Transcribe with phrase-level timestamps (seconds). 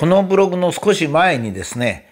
[0.00, 2.08] このブログの少し前にですね、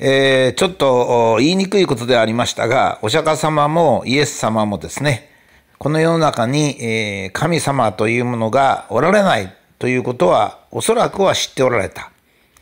[0.00, 5.30] えー、ちょっと言いにくいことでありましたが、お釈迦様もイエス様もですね、
[5.78, 12.10] この世の中に、え、神様というものがおられないということはおそらくは知っておられた。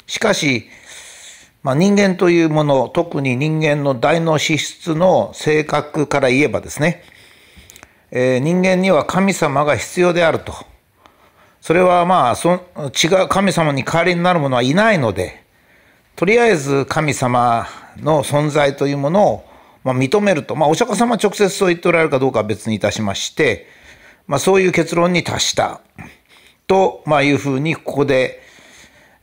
[0.06, 0.68] しかし、
[1.62, 7.02] まあ、人間というもの、特に人間の大脳資質の性格から言えばですね、
[8.10, 10.73] えー、人間には神様が必要であると。
[11.64, 15.42] それはまあそ違う神様に代わりになる者はいないので
[16.14, 19.44] とりあえず神様の存在というものを
[19.82, 23.66] まあ認めると、まあ、お釈迦様直接そう言っておられるかどうかは別にいたしまして、
[24.26, 25.80] まあ、そういう結論に達した
[26.66, 28.42] と、まあ、いうふうにここで、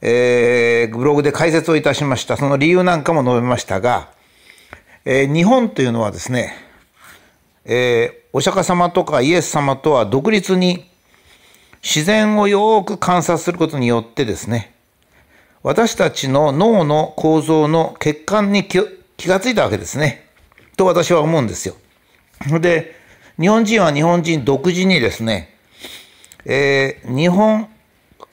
[0.02, 2.38] えー、ブログで解説をいたしました。
[2.38, 4.10] その理由なんかも述べましたが、
[5.06, 6.56] えー、日本というのはですね、
[7.66, 10.90] えー、お釈迦様とかイエス様とは独立に
[11.84, 14.74] 自然をよく観察することによってですね、
[15.64, 18.80] 私たちの脳の構造の欠陥に気
[19.28, 20.28] がついたわけですね。
[20.78, 21.76] と私は思うんですよ。
[22.60, 22.96] で、
[23.40, 25.56] 日本人は日本人独自にですね、
[26.46, 27.68] えー、日本、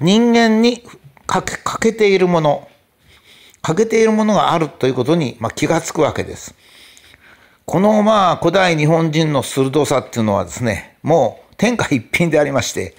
[0.01, 0.83] 人間に
[1.27, 2.69] 欠け欠けているもの、
[3.61, 6.55] 欠けているものがあるということに、まあ、気がつくわけです。
[7.67, 12.95] このまあ古代日本人の鋭さっていうのはですね、もう天下一品でありまして、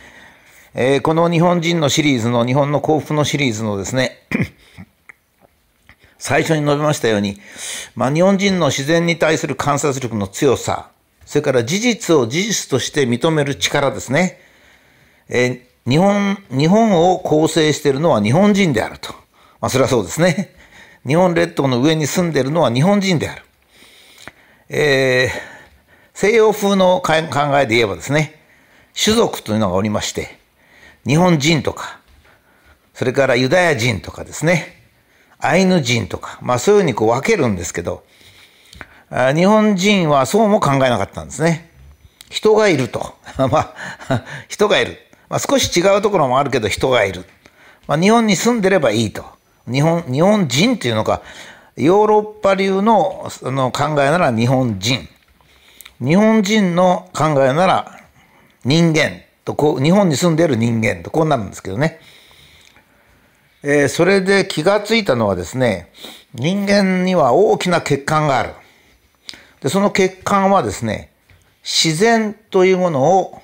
[0.82, 4.26] えー、この日本人のシリーズの、日本の幸福のシリーズのですね、
[6.18, 7.38] 最初に述べましたように、
[7.96, 10.90] まあ、日本人の自然に対する観察力の強さ、
[11.26, 14.40] それから事実を事実として認める力ですね。
[15.28, 19.12] えー、日本、日本を構成しているのは日本人であると。
[19.60, 20.56] まあ、それはそうですね。
[21.06, 23.44] 日本列島の上に住んでいるのは日本人である。
[24.70, 25.40] えー、
[26.14, 27.16] 西洋風の考
[27.60, 28.40] えで言えばですね、
[28.96, 30.39] 種族というのがおりまして、
[31.10, 32.00] 日本人とか、
[32.94, 34.76] それからユダヤ人とかですね、
[35.40, 38.04] アイヌ人とか、まあそういうふうにこう分けるんですけど、
[39.10, 41.72] 日本人はそうも考えなかったんですね。
[42.30, 43.16] 人がいると。
[43.50, 43.74] ま
[44.08, 45.00] あ、人がいる。
[45.30, 47.26] まあ、少し違うところもあるけど人がいる。
[47.88, 49.26] まあ、日本に住んでればいいと。
[49.66, 51.24] 日本、日本人っていうのか、
[51.76, 55.10] ヨーロッパ流のの考えなら日本人。
[56.00, 58.00] 日本人の考えなら
[58.64, 59.24] 人間。
[59.50, 62.00] とこう日本に住んでいる人間とこうなるんですけどね、
[63.64, 65.92] えー、それで気がついたのはですね
[66.36, 68.54] 人間には大きな欠陥がある
[69.62, 71.12] でその欠陥はですね
[71.64, 73.42] 自然というものを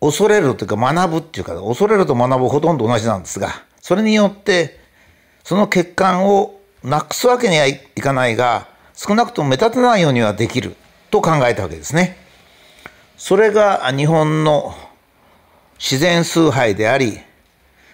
[0.00, 4.78] 恐れるというか学ぶっていうか恐れると学ぶほとんど同じなんですがそれによって
[5.42, 10.76] その欠陥をなくすわけにはいかないが少なくとも目立たないようにはできる
[11.10, 12.21] と考えたわけですね。
[13.16, 14.74] それが日本の
[15.78, 17.18] 自然崇拝であり、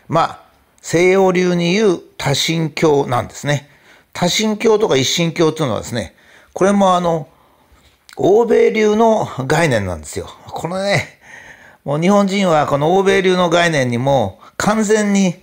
[0.09, 0.43] まあ、
[0.81, 3.69] 西洋流に言う多神教なんですね。
[4.13, 6.15] 多神教とか一神教というのはですね、
[6.53, 7.29] これもあの、
[8.17, 10.29] 欧米流の概念なんですよ。
[10.47, 11.21] このね、
[11.85, 15.37] もう日本人はこの欧米流の概念にも完全に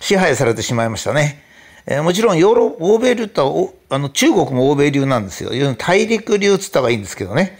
[0.00, 1.42] 支配されてしまいましたね。
[1.86, 5.50] えー、もちろんヨーロ欧米流とあの中国も欧米流なんですよ。
[5.76, 7.58] 大陸流っつった方がいいんですけどね。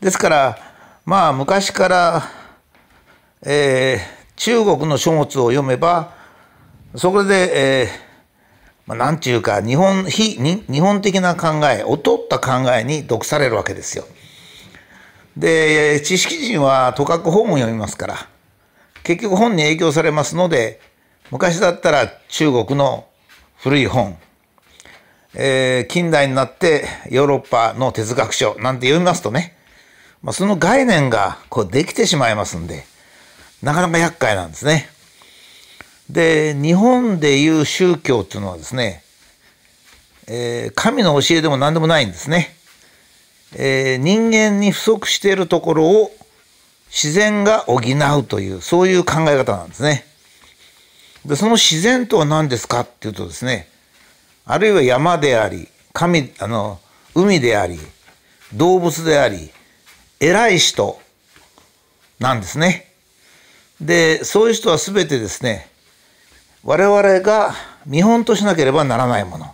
[0.00, 0.71] ですから、
[1.04, 2.22] まあ昔から、
[3.42, 6.14] えー、中国の書物を読めば
[6.94, 7.88] そこで、えー
[8.86, 14.04] まあ、なんていうか日本非日本的な考え劣った考えに毒されるわけですよ。
[15.36, 18.28] で知識人はとかく本を読みますから
[19.02, 20.80] 結局本に影響されますので
[21.30, 23.06] 昔だったら中国の
[23.56, 24.18] 古い本、
[25.34, 29.56] えー、近代になってヨーロッパの哲学書なんて読みますとね
[30.22, 32.84] まあ、その概念がこうできてしまいますんで、
[33.62, 34.88] なかなか厄介なんですね。
[36.10, 39.02] で、日本でいう宗教っていうのはですね、
[40.28, 42.54] えー、神の教えでも何でもないんですね。
[43.54, 46.10] えー、人間に不足しているところを
[46.90, 50.04] 自然が補うという、そういう考え方なんですね。
[51.24, 53.68] で、その自然とは何ですかっていうとですね、
[54.44, 56.80] あるいは山であり、神、あの、
[57.14, 57.78] 海であり、
[58.54, 59.50] 動物であり、
[60.22, 61.00] 偉い人
[62.20, 62.86] なんですね。
[63.80, 65.68] で、そういう人は全てですね、
[66.62, 67.54] 我々が
[67.86, 69.52] 見本としなければならないもの。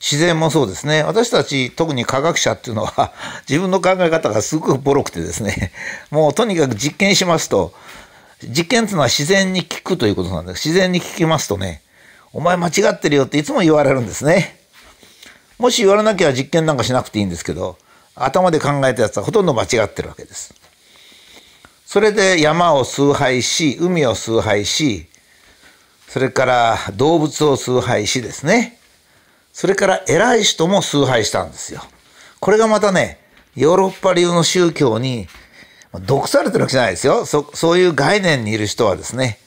[0.00, 1.04] 自然もそうですね。
[1.04, 3.12] 私たち、特に科学者っていうのは、
[3.48, 5.70] 自分の考え方がすごくボロくてですね、
[6.10, 7.72] もうとにかく実験しますと、
[8.42, 10.68] 実験っていうのは自然に聞くということなんです。
[10.68, 11.82] 自然に聞きますとね、
[12.32, 14.58] お前間違ってるよっていつも言われるんですね。
[15.56, 17.78] もし言われなきゃ実験なんかしなくていいんですけど、
[18.14, 20.54] 頭で考えたやつはほとんど間違ってるわけです。
[21.86, 25.06] それで山を崇拝し、海を崇拝し、
[26.08, 28.78] それから動物を崇拝しですね、
[29.52, 31.82] それから偉い人も崇拝したんですよ。
[32.40, 33.20] これがまたね、
[33.54, 35.28] ヨーロッパ流の宗教に
[36.06, 37.24] 毒されてるわけじゃないですよ。
[37.26, 39.38] そそういう概念にいる人はですね、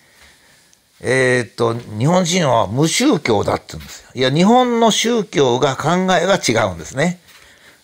[1.02, 4.10] えー、っと、日本人は無宗教だって言うんですよ。
[4.16, 7.20] いや、日本の宗教が考えが違うんですね。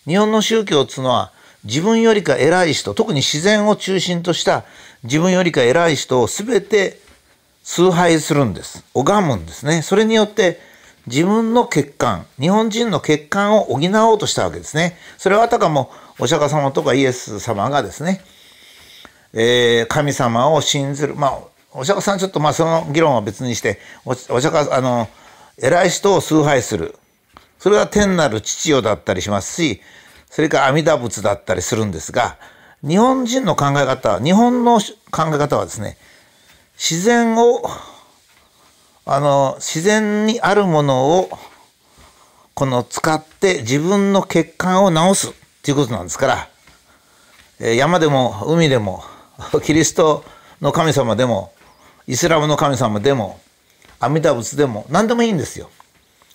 [0.06, 1.32] 日本の宗教っていうのは、
[1.64, 4.66] 自分よりか偉い人、特に自然を中心とした
[5.04, 7.00] 自分よりか偉い人を全て
[7.64, 8.84] 崇拝するんです。
[8.94, 9.82] 拝むんですね。
[9.82, 10.60] それによって
[11.08, 14.98] 自分の欠陥、日本人の欠陥を補おうとしたわけですね。
[15.18, 18.22] それはあたかもお釈迦様とかイエス様がですね、
[19.34, 21.40] えー、神様を信ずる、まあ、
[21.72, 25.10] お釈迦さんちょっとまあその議論は別にして、お釈迦、あの、
[25.62, 26.96] 偉い人を崇拝する。
[27.64, 29.80] それは天なる父よだったりしますし、
[30.30, 32.36] それから阿弥陀仏だったりするんですが、
[32.86, 35.96] 日本人の考え方、日本の考え方はですね、
[36.74, 37.64] 自然を、
[39.06, 41.30] あの、自然にあるものを、
[42.54, 46.50] この使って自分の欠陥を直すっていうことなんですか
[47.62, 49.06] ら、山でも海でも、
[49.64, 50.26] キリスト
[50.60, 51.54] の神様でも、
[52.08, 53.40] イスラムの神様でも、
[54.02, 55.70] 阿弥陀仏でも、何でもいいんですよ。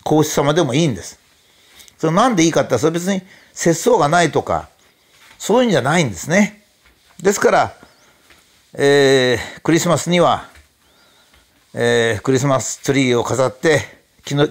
[0.08, 1.20] 皇室様でもいいんです。
[1.98, 3.20] それなんでいいかってそれ別に
[3.52, 4.70] 節操がないとか、
[5.38, 6.64] そういうんじゃないんですね。
[7.22, 7.76] ですから、
[8.74, 10.48] えー、クリスマスには、
[11.74, 13.98] えー、クリスマスツリーを飾って、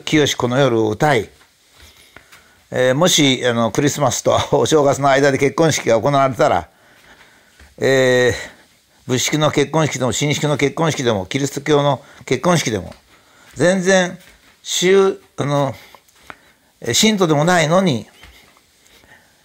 [0.05, 1.29] 清しこの夜を歌い、
[2.71, 6.69] えー、もしあのクリスマスと お正月の間で結婚式が行われたら、
[7.77, 8.33] えー、
[9.07, 12.93] 仏式の結婚式でも新式の結婚式でもキリスト教の結婚式でも
[13.53, 14.17] 全然
[14.69, 15.73] 宗あの
[16.91, 18.05] 信徒でもないのに、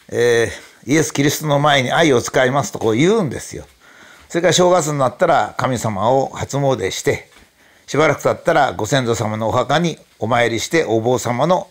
[0.08, 3.64] えー、イエス・キリストの前に愛を使いますとこう言うんですよ。
[4.28, 7.30] それから正月になったら神様を初詣して
[7.86, 11.68] しばらく経ったらご先祖様のお墓にお参りしてお坊様の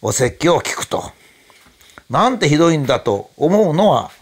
[0.00, 1.02] お説教を聞くと。
[2.08, 4.12] なんてひどいんだと思うのは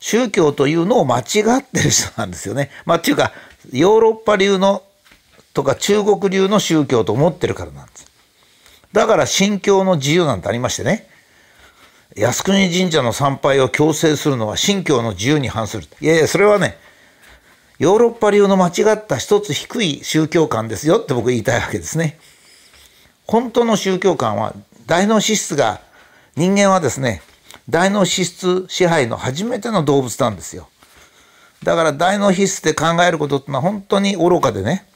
[0.00, 1.22] 宗教というのを間違
[1.60, 2.70] ってる人なんですよね。
[2.84, 3.32] まあっていうか
[3.72, 4.82] ヨーロッパ流の
[5.58, 8.06] とか中国流の宗教と思ってるからなんです。
[8.92, 11.08] だから信教の自由なんてありましてね。
[12.14, 15.84] 靖国神社の参拝を強制するのは信教の自由に反する。
[16.00, 16.78] いやいや、それはね、
[17.80, 22.20] ヨーロッパ流の間違った一つ低い宗教観ですよって僕言いたいわけですね。
[23.26, 24.54] 本当の宗教観は
[24.86, 25.80] 大脳脂質が
[26.36, 27.20] 人間はですね
[27.68, 30.68] 大脳脂質支配の初めての動物なんですよ
[31.62, 34.87] だから大脳皮質で考えることってのは本当に愚かでね、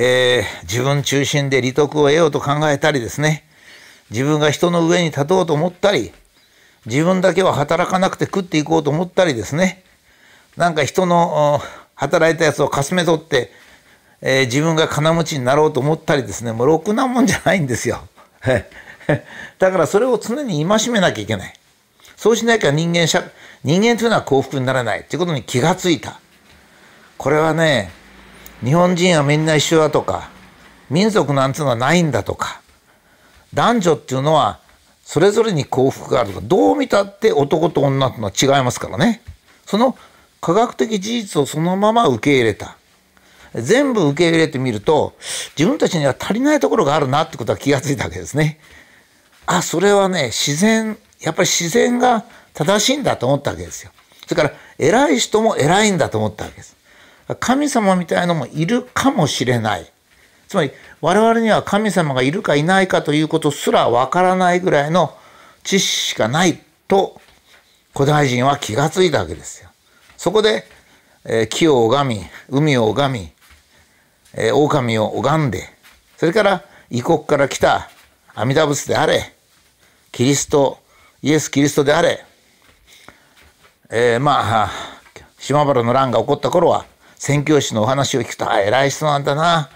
[0.00, 3.42] えー、自分中心で利得を得ようと考えたりですね
[4.10, 6.12] 自分が人の上に立とうと思ったり
[6.86, 9.82] 自分だけは働かなくて食っていこうと思ったりですね
[10.56, 11.60] なんか人の
[11.96, 13.50] 働いたやつをかすめ取って、
[14.20, 18.06] えー、自分が金持ちになろうと思ったりですねもうろくなもんじゃないんですよ。
[19.58, 21.52] だからそれを常に戒めなきゃいけない。
[22.16, 23.24] そうしなきゃ人間社、
[23.64, 26.20] 人間というのは幸福にならないということに気がついた。
[27.16, 27.90] これはね、
[28.64, 30.30] 日本人はみんな一緒だとか、
[30.90, 32.60] 民族なんていうのはないんだとか、
[33.54, 34.60] 男女っていうのは
[35.04, 39.22] それぞれに幸福があるとか、どう見たって男と女というのは違いますからね。
[39.66, 39.96] その
[40.40, 42.76] 科学的事実をそのまま受け入れた。
[43.54, 45.16] 全部受け入れてみると
[45.56, 48.60] 自分たちには足りないところがあるなってことは気がついたわけですね。
[49.46, 53.90] あそれはね自然やっぱり自然が正しいんだと思ったわけですよ。
[54.26, 56.76] それから偉い人も偉いんだと思ったわけです。
[57.36, 59.90] 神様みたいのもいるかもしれない。
[60.48, 60.70] つまり
[61.00, 65.14] 我々には神様がいるかいないかということすらわからないぐらいの
[65.62, 67.20] 知識しかないと
[67.92, 69.70] 古代人は気がついたわけですよ。
[70.16, 70.64] そこで、
[71.24, 73.32] えー、木を拝み海を拝み
[74.34, 75.68] えー、狼を拝んで、
[76.16, 77.90] それから異国から来た
[78.34, 79.32] 阿弥陀仏であれ、
[80.12, 80.78] キリスト、
[81.22, 82.24] イエス・キリストであれ、
[83.90, 84.70] えー、まあ、
[85.38, 86.86] 島原の乱が起こった頃は、
[87.18, 89.68] 宣教師のお話を聞くと、あ、偉い人なんだな、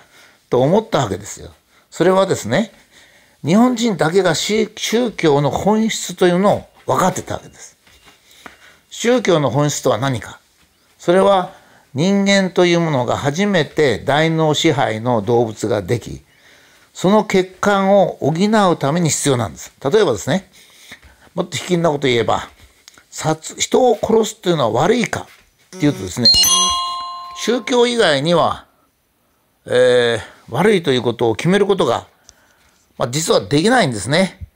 [0.48, 1.50] と思ったわけですよ。
[1.90, 2.72] それはですね、
[3.44, 4.68] 日本人だけが宗
[5.16, 7.76] 教の本質というのを分かってたわけです。
[8.90, 10.38] 宗教の本質とは何か。
[10.98, 11.52] それは
[11.94, 16.22] 人間というものが初めて大脳支配の動物ができ、
[16.94, 19.72] その欠陥を補うために必要なんです。
[19.82, 20.48] 例えばですね、
[21.34, 22.48] もっと卑近なこと言えば、
[23.10, 25.26] 殺人を殺すというのは悪いか
[25.76, 26.28] っていうとですね、
[27.44, 28.68] 宗教以外には、
[29.66, 32.06] えー、悪いということを決めることが、
[32.96, 34.48] まあ、実はできないんですね。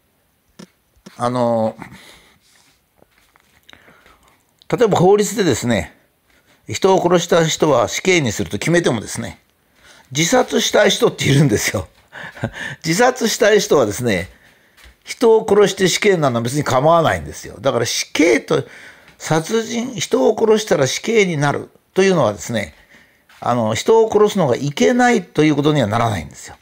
[1.16, 1.76] あの、
[4.70, 5.96] 例えば法律でですね、
[6.68, 9.40] 人を殺した人は死刑にすると決めてもですね、
[10.12, 11.88] 自殺したい人っているんですよ。
[12.86, 14.30] 自殺したい人はですね、
[15.02, 17.56] 人を殺して死刑なのは別に構わないんですよ。
[17.60, 18.64] だから死刑と、
[19.18, 22.74] 殺人、人を殺したら死刑になるというのはですね、
[23.40, 26.56] あの、人を殺すのがいけないということにはならないんですよ。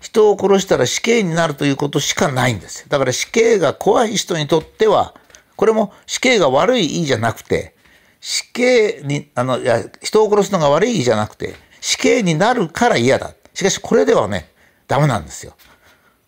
[0.00, 2.86] 人を殺したら死刑になるということしかないんですよ。
[2.88, 5.14] だから死刑が怖い人にとっては、
[5.56, 7.74] これも死刑が悪いいいじゃなくて、
[8.20, 13.34] 死刑に、あの、いや、人を殺すのが悪いじゃなくて、死刑になるから嫌だ。
[13.54, 14.48] しかしこれではね、
[14.86, 15.54] ダメなんですよ。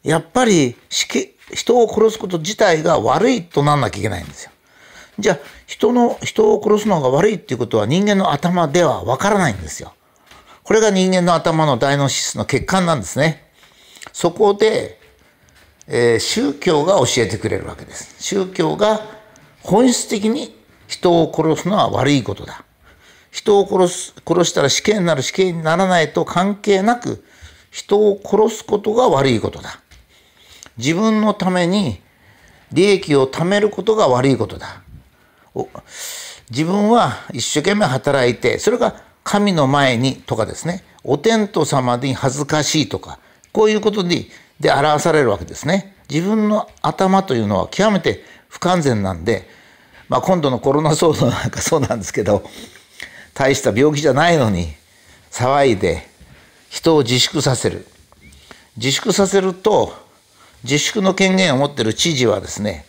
[0.02, 4.50] やっぱり死刑、人を殺すこと自体が悪いとなんなきゃいけないんですよ。
[5.18, 9.92] じゃあ、人の、人を殺すのが悪いっていうことは人間の頭ではわからないんですよ。
[10.62, 13.50] これが人間の頭の大脳質の欠陥なんですね。
[14.12, 14.98] そこで、
[15.88, 18.16] えー、宗教が教えてくれるわけです。
[18.22, 19.00] 宗教が
[19.62, 20.56] 本質的に
[20.86, 22.64] 人を殺すのは悪いことだ。
[23.30, 27.24] 人を殺す、殺したら死刑になる死刑にならないと関係なく、
[27.70, 29.80] 人を殺すことが悪いことだ。
[30.78, 32.00] 自分のために
[32.72, 34.82] 利益を貯めることが悪いことだ。
[36.50, 43.18] 自分は一生懸命働いて、それが神の前にとかですね、お天道様に恥ずかしいとか、
[43.52, 45.94] こういうことにで表されるわけですね。
[46.08, 49.48] 自分の頭というのは極めて不完全なんで、
[50.08, 52.48] まあ、今度のコロナ騒動なんか そうなんですけど、
[53.34, 54.72] 大した病気じゃないのに
[55.30, 56.08] 騒いで
[56.70, 57.86] 人を自粛させる
[58.78, 59.94] 自粛させると
[60.64, 62.86] 自粛の権限を持ってる知事はですね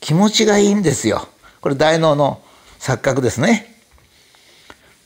[0.00, 1.28] 気持ちがいいんですよ
[1.60, 2.42] これ大脳の
[2.78, 3.74] 錯覚ですね。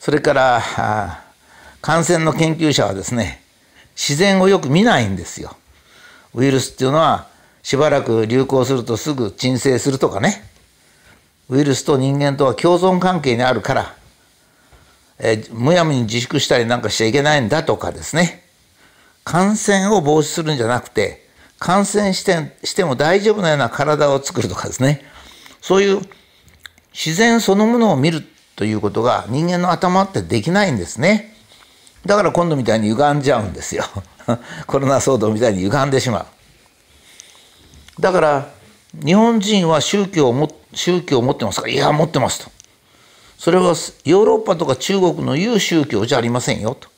[0.00, 1.22] それから
[1.80, 3.42] 感染の研究者はですね
[3.94, 5.56] 自然をよく見ないんですよ。
[6.34, 7.28] ウイルスっていうのは
[7.62, 10.48] しばらく流行するとすぐ鎮静するとかね。
[11.48, 13.94] ウイルスと人間とは共存関係にあるから
[15.18, 18.42] え、むやみに自粛したりなんかしちゃいけないんだとかですね。
[19.24, 21.28] 感染を防止するんじゃなくて
[21.60, 25.04] 感染してしても大丈夫なような体を作るとかですね。
[25.60, 26.00] そういう
[26.92, 28.22] 自然そのものを見る
[28.56, 31.34] ということが人間の頭ってできないんですね。
[32.04, 33.84] だから今度みたいに歪んじゃうんですよ。
[34.66, 36.26] コロナ騒動みたいに歪んでしまう。
[38.00, 38.48] だから
[39.04, 42.50] 日本人は宗教をも宗教を持ってますかいや持ってますと。
[43.38, 46.88] それはヨーロッパとか中国の言う宗教じゃありませんよと。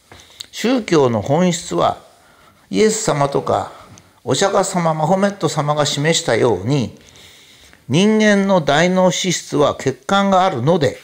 [0.51, 1.99] 宗教の本質は
[2.71, 3.73] イエス様とか
[4.25, 6.99] お釈迦様マホメット様が示したように
[7.89, 10.99] 人間の大脳資質は欠陥があるので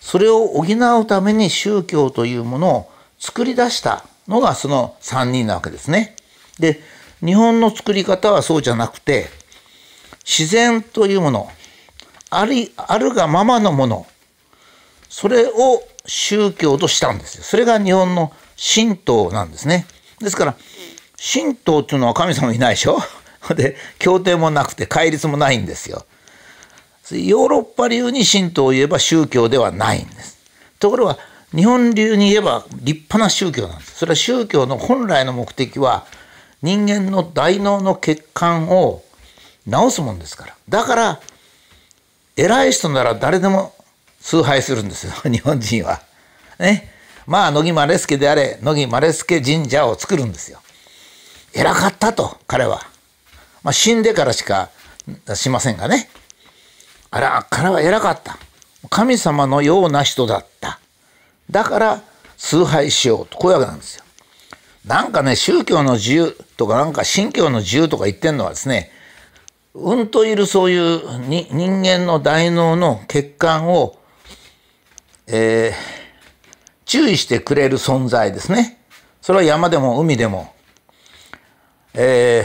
[0.00, 6.16] それを補うために宗教というものを作り出したのがその3人なわけですね。
[6.58, 6.80] で
[7.24, 9.28] 日本の作り方はそうじゃなくて
[10.24, 11.48] 自然というもの
[12.30, 14.06] ありあるがままのもの
[15.08, 17.44] それを宗教としたんですよ。
[17.44, 19.86] それが日本の神道なんですね。
[20.18, 20.56] ですから、
[21.32, 22.98] 神道っていうのは神様いないでしょ？
[23.54, 26.06] で、協定もなくて戒律もないんですよ。
[27.10, 30.38] ヨーロッパ流に神道を言えば宗教ではないんです。
[30.78, 31.18] ところが、
[31.54, 33.98] 日本流に言えば立派な宗教なんです。
[33.98, 36.06] それは宗教の本来の目的は、
[36.62, 39.02] 人間の大脳の血管を
[39.70, 40.54] 治すもんですから。
[40.68, 41.20] だから、
[42.36, 43.74] 偉い人なら誰でも
[44.20, 46.00] 崇拝するんですよ 日本人は。
[46.58, 46.90] ね。
[47.26, 50.60] まあ乃木マ助であれ乃木マ助神社を作るんですよ。
[51.52, 52.91] 偉かったと彼は。
[53.62, 54.70] まあ死んでからしか
[55.34, 56.08] しませんがね。
[57.10, 58.38] あら彼は偉かった。
[58.90, 60.80] 神様のような人だった。
[61.50, 62.02] だから
[62.36, 64.04] 崇拝しようとこういうわけなんですよ。
[64.86, 68.90] なんかね宗教の自由とかなんか信教の自由とか言ってんのはですね
[69.74, 73.96] うんといるそういうに人間の大脳の血管を
[75.26, 75.74] えー、
[76.84, 78.78] 注意してくれる存在ですね。
[79.20, 80.52] それは山でも海でも、
[81.94, 82.44] え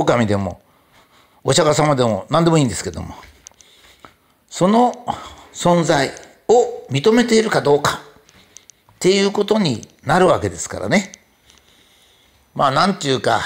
[0.00, 0.60] 狼でも、
[1.44, 3.14] お釈迦様でも何でもいいんですけども、
[4.48, 5.06] その
[5.52, 6.10] 存在
[6.48, 8.00] を認めているかどうか
[8.92, 11.12] っていうことになるわけですからね。
[12.54, 13.40] まあなんていうか、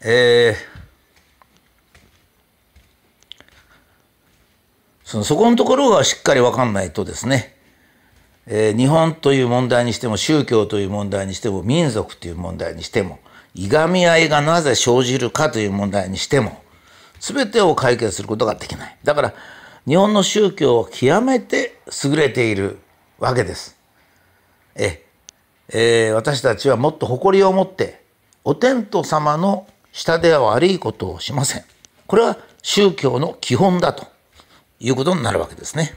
[0.00, 0.78] えー、
[5.04, 7.56] そのそこのところがしっかり分かんないとですね、
[8.46, 13.18] えー、日本という問題にしても宗教という問題にしても民族という問題にしても
[13.58, 16.62] いがみ合いがなぜ生じるかという問題にしても
[17.20, 18.96] 全てを解決することができない。
[19.04, 19.34] だから
[19.86, 22.78] 日本の宗教は極めて優れている
[23.18, 23.76] わけです。
[24.74, 25.04] え
[25.70, 28.02] えー、私たちはもっと誇りを持って
[28.44, 31.64] お天道様の下では悪いことをしません。
[32.06, 34.18] これは宗教の基本だと。
[34.80, 35.94] いうことになるわけですね。